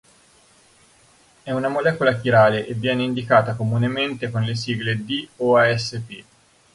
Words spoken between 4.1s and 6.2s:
con le sigle D o Asp.